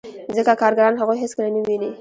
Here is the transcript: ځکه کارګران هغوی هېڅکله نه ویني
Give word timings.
ځکه 0.35 0.53
کارګران 0.61 0.93
هغوی 0.97 1.17
هېڅکله 1.23 1.49
نه 1.55 1.59
ویني 1.65 1.89